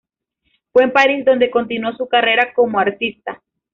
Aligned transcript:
Fue 0.71 0.81
en 0.83 0.91
París 0.93 1.23
donde 1.25 1.51
continuó 1.51 1.91
su 1.93 2.07
carrera 2.07 2.53
como 2.55 2.79
artista. 2.79 3.39